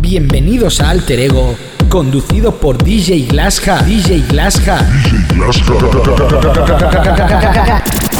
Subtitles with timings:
[0.00, 1.54] Bienvenidos a Alter Ego,
[1.90, 3.82] conducido por DJ Glasja.
[3.82, 4.78] DJ Glasja.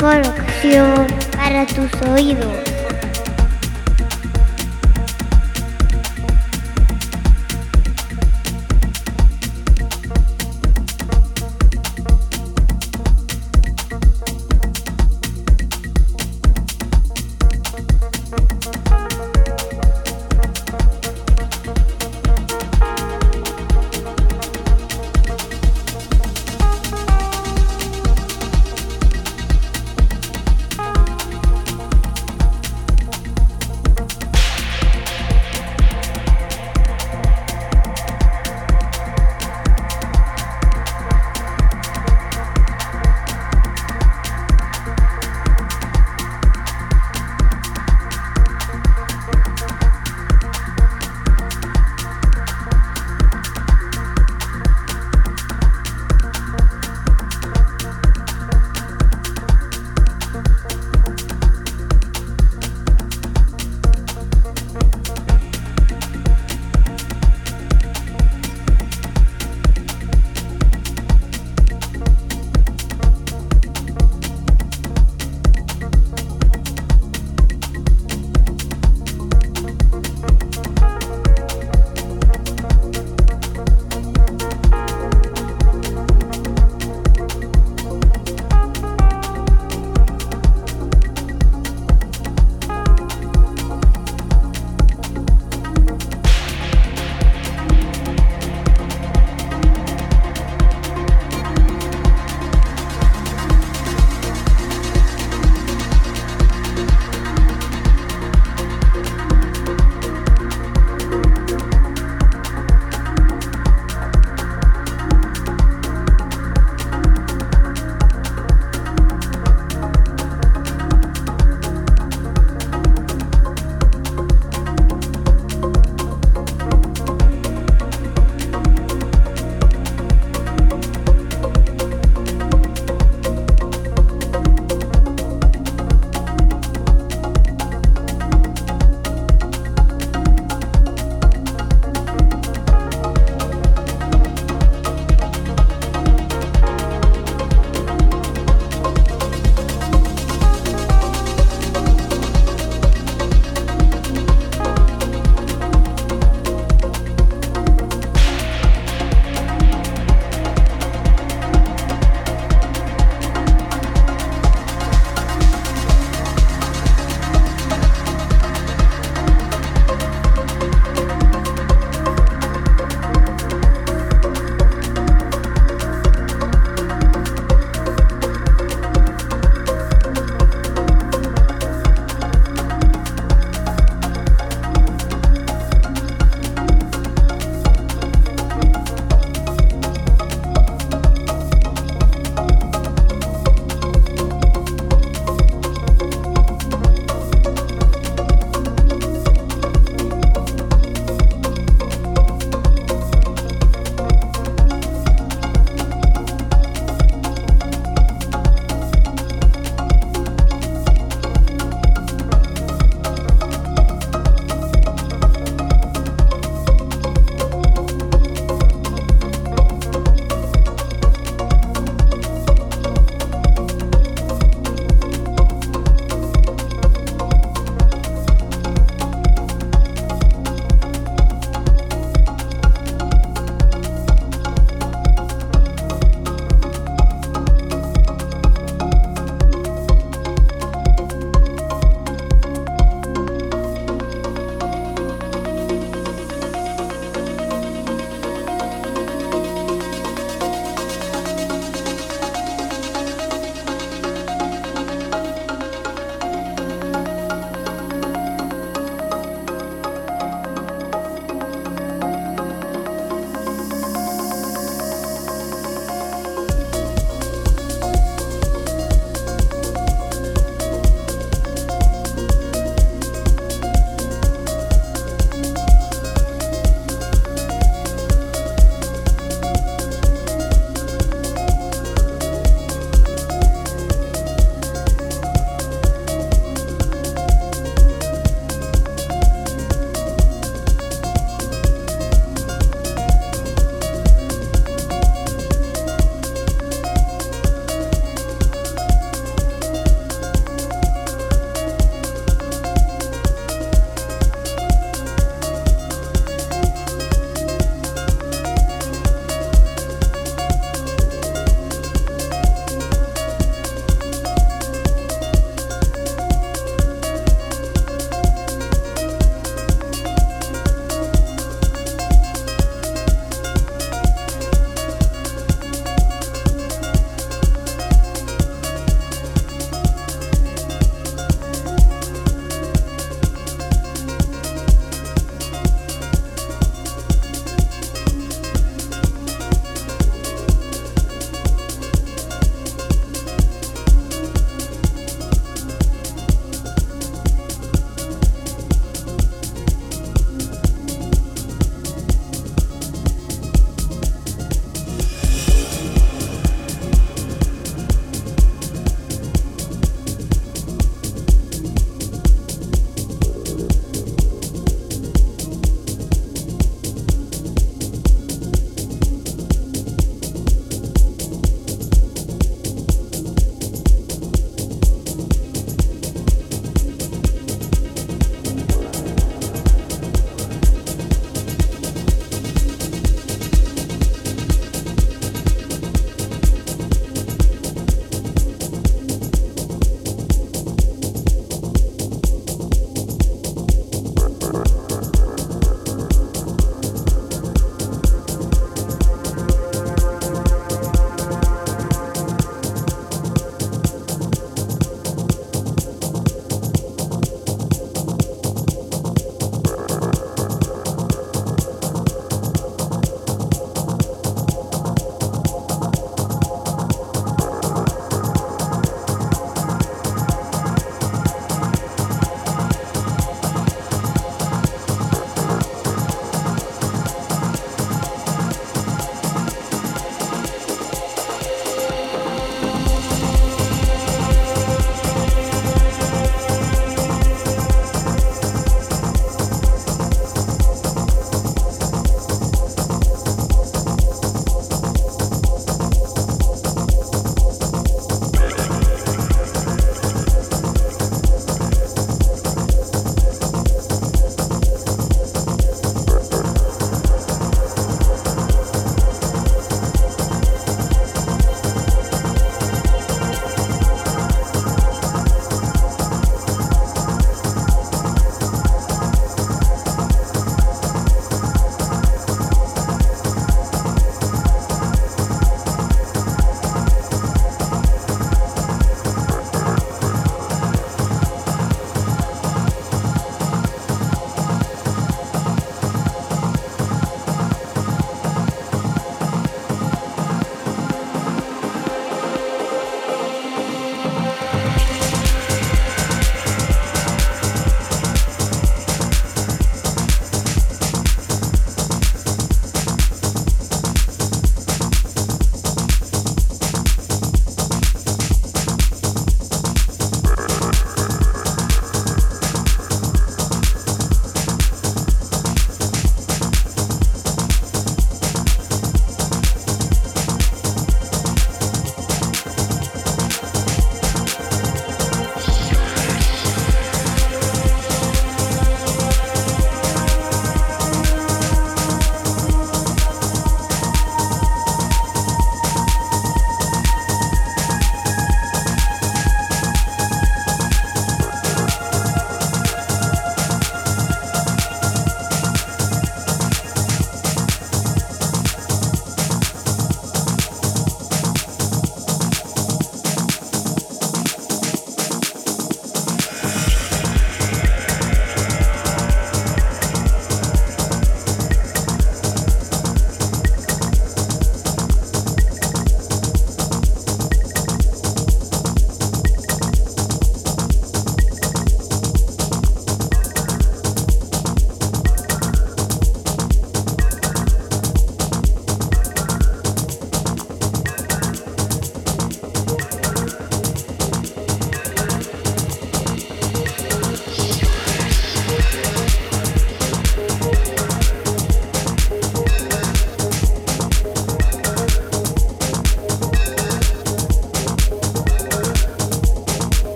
[0.00, 0.22] mejor
[1.36, 2.59] para tus oídos.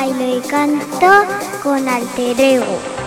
[0.00, 1.10] Bailo y canto
[1.62, 2.99] con alter ego.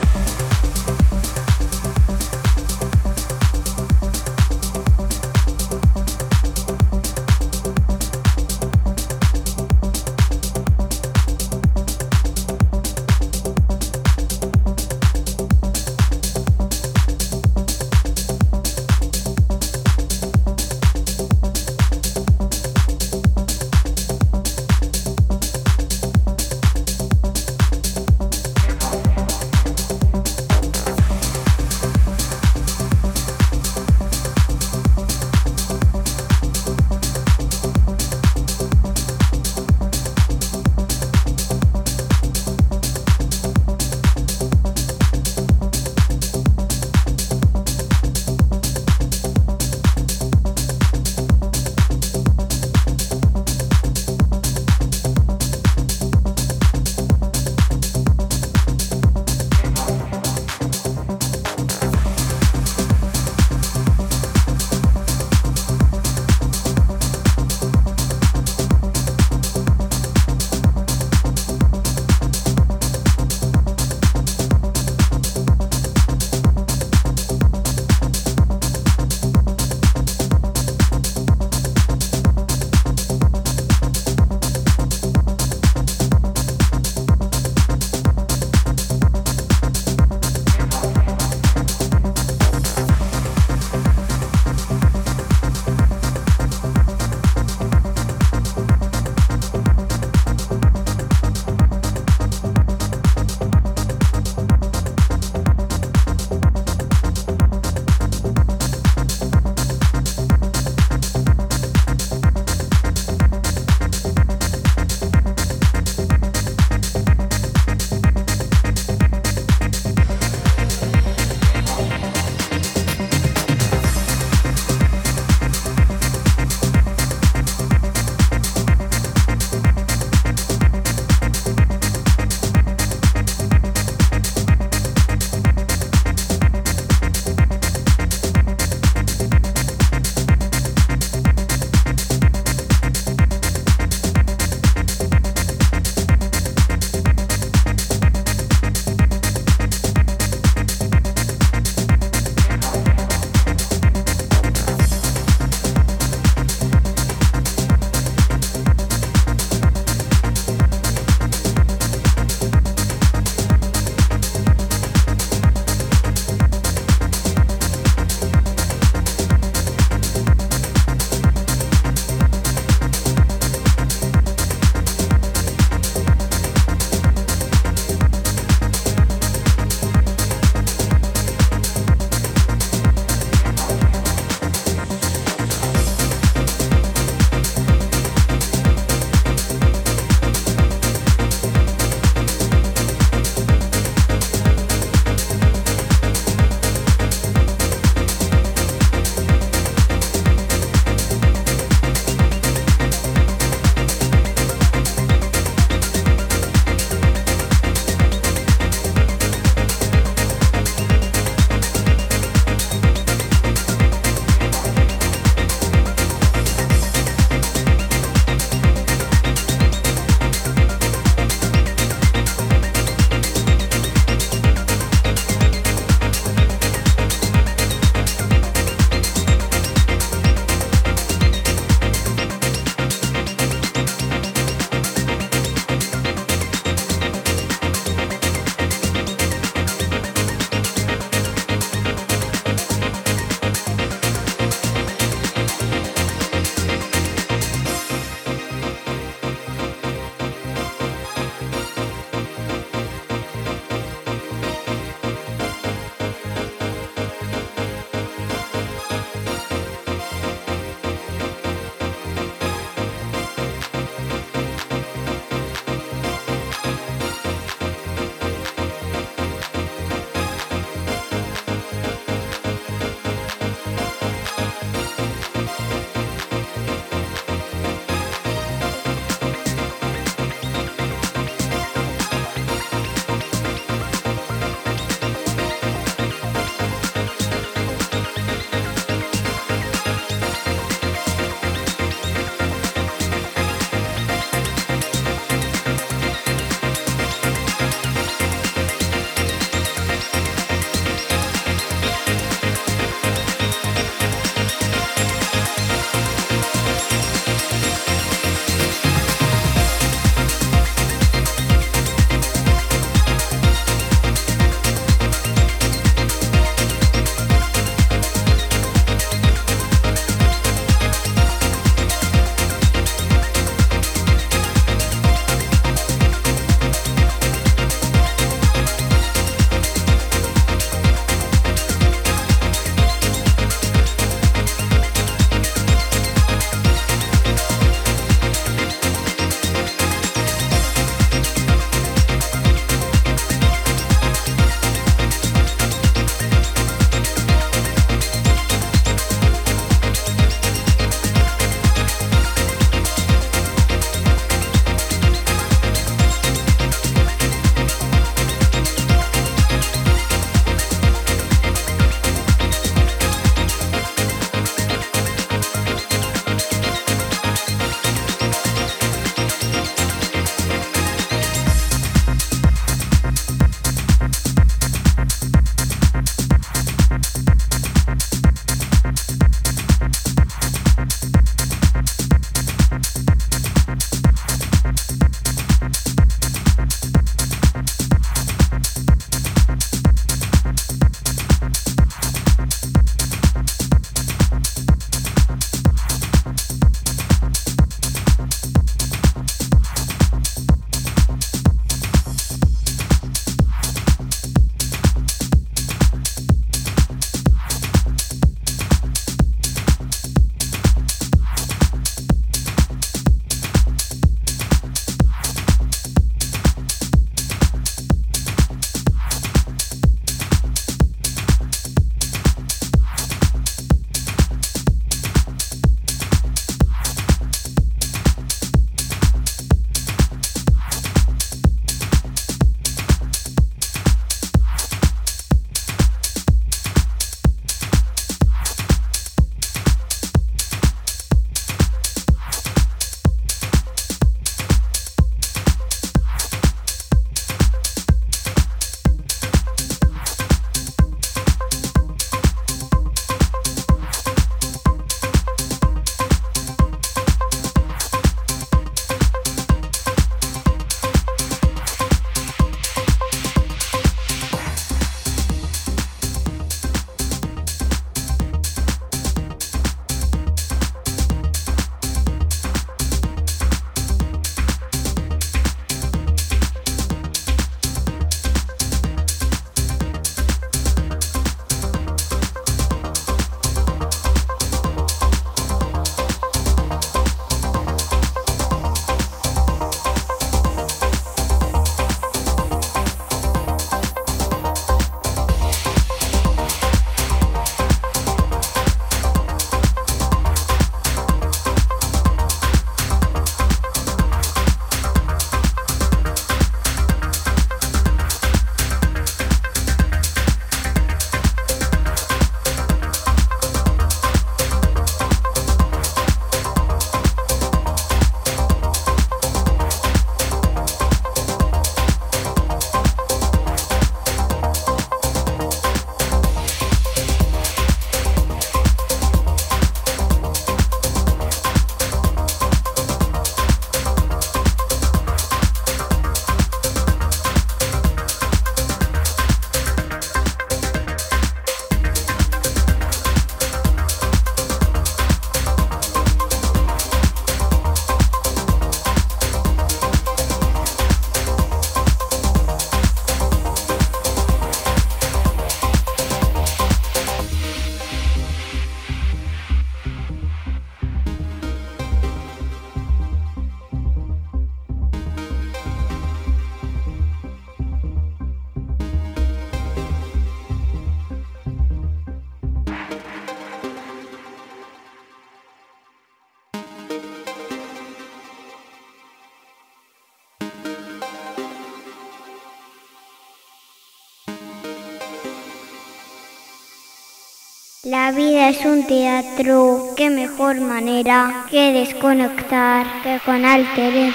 [587.86, 594.14] La vida es un teatro, qué mejor manera que desconectar que con alter.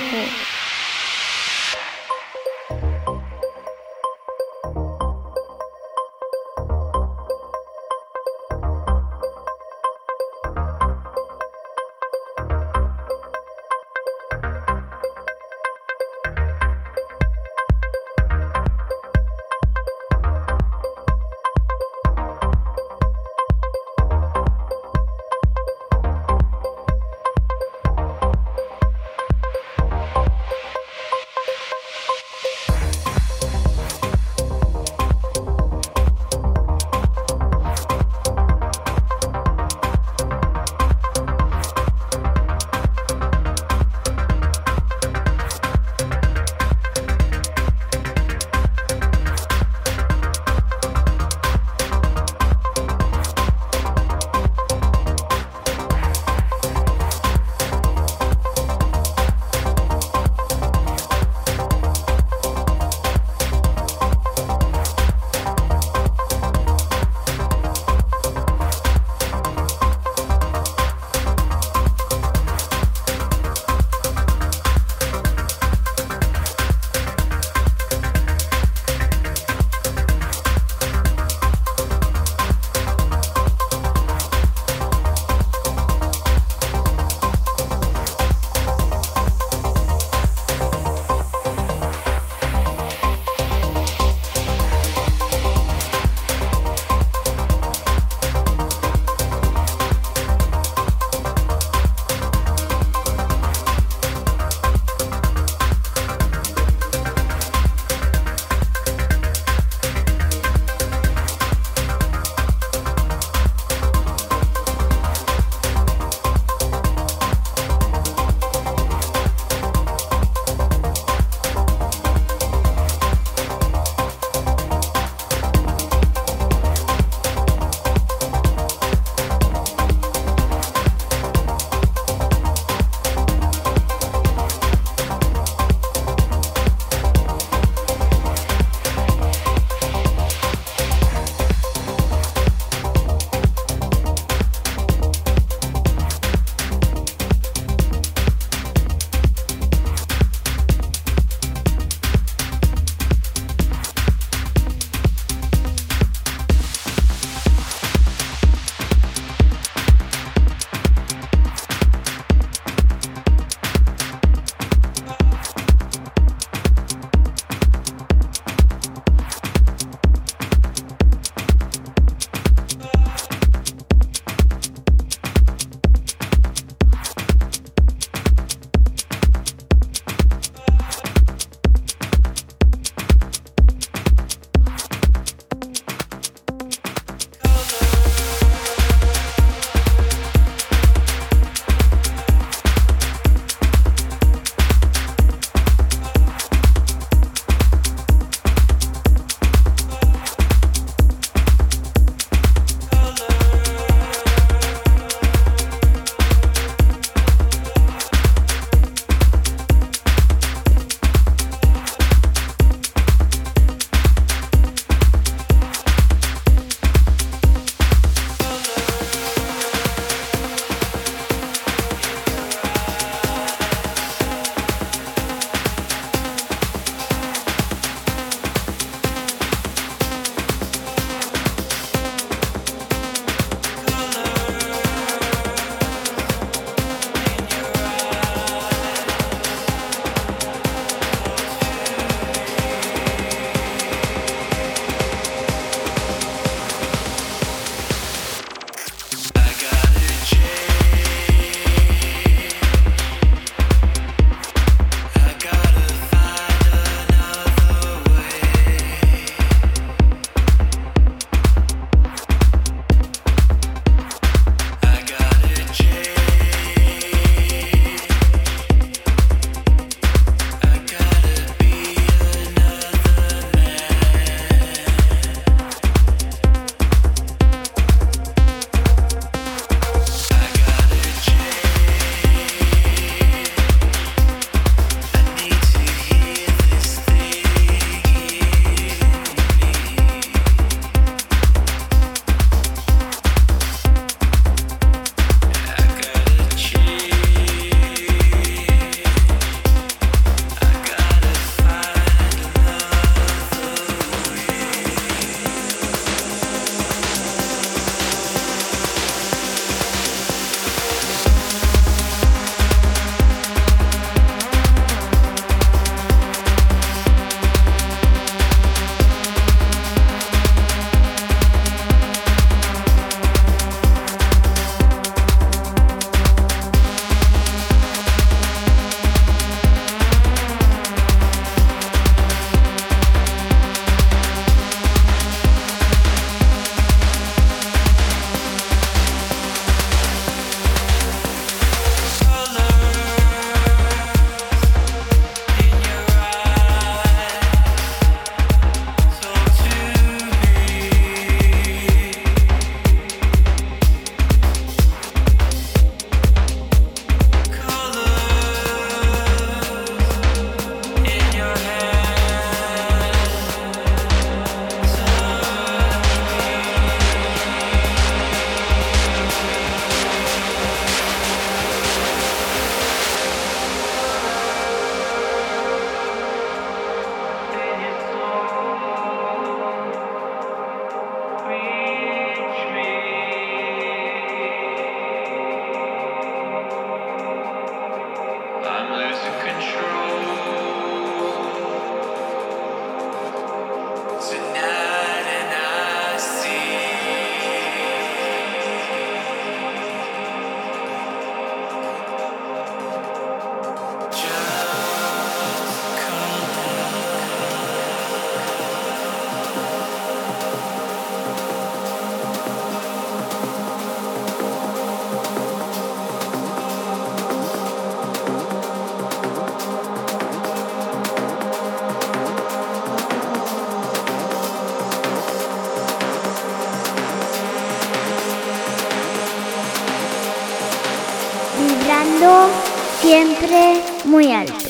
[433.09, 434.67] Siempre muy alto.